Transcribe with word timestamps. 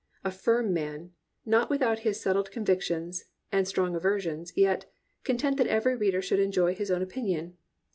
A 0.23 0.31
firm 0.31 0.73
man, 0.73 1.11
not 1.45 1.69
without 1.69 1.99
his 1.99 2.19
settled 2.19 2.49
convictions 2.49 3.25
and 3.51 3.67
strong 3.67 3.95
aversions, 3.95 4.51
yet 4.57 4.91
"content 5.23 5.57
that 5.57 5.67
every 5.67 5.95
reader 5.95 6.23
should 6.23 6.39
enjoy 6.39 6.73
his 6.73 6.89
own 6.89 7.03
opinion." 7.03 7.55